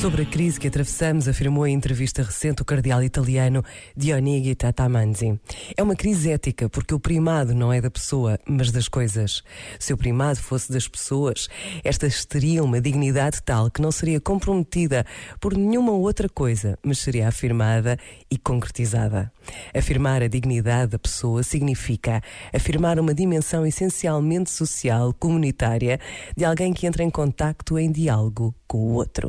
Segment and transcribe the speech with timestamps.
[0.00, 3.62] Sobre a crise que atravessamos, afirmou em entrevista recente o cardeal italiano
[3.94, 5.38] Dionigi Tatamanzi.
[5.76, 9.42] É uma crise ética, porque o primado não é da pessoa, mas das coisas.
[9.78, 11.48] Se o primado fosse das pessoas,
[11.84, 15.04] estas teriam uma dignidade tal que não seria comprometida
[15.38, 17.98] por nenhuma outra coisa, mas seria afirmada
[18.30, 19.30] e concretizada.
[19.76, 22.22] Afirmar a dignidade da pessoa significa
[22.54, 26.00] afirmar uma dimensão essencialmente social, comunitária,
[26.34, 29.28] de alguém que entra em contacto, em diálogo com o outro.